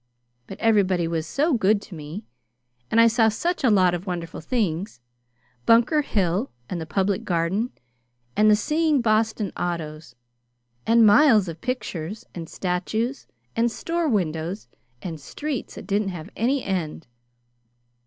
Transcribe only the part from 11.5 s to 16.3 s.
pictures and statues and store windows and streets that didn't